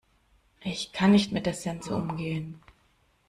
Ich 0.63 0.93
kann 0.93 1.11
nicht 1.11 1.31
mit 1.31 1.45
der 1.45 1.53
Sense 1.53 1.95
umgehen. 1.95 2.59